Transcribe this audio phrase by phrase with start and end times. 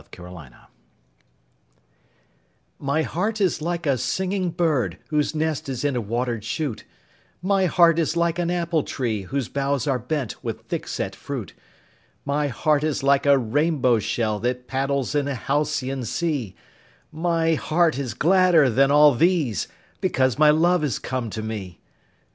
[0.01, 0.55] A Birthday
[2.79, 6.83] MY heart is like a singing bird Whose nest is in a water'd shoot;
[7.43, 11.53] My heart is like an apple tree Whose boughs are bent with thick set fruit;
[12.25, 16.55] My heart is like a rainbow shell 5 That paddles in a halcyon sea;
[17.11, 19.67] My heart is gladder than all these,
[19.99, 21.79] Because my love is come to me.